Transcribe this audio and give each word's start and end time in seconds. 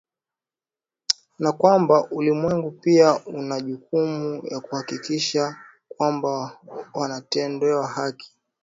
na 1.39 1.51
kwamba 1.51 2.05
ulimwengu 2.11 2.71
pia 2.71 3.25
unajukumu 3.25 4.43
ya 4.51 4.59
kuhakikitisha 4.59 5.55
kwamba 5.89 6.57
wanatendewa 6.93 7.87
haki 7.87 8.31